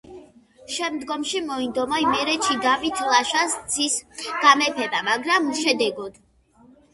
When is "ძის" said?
3.75-3.99